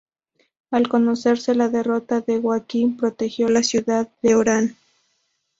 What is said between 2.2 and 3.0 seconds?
de Huaqui,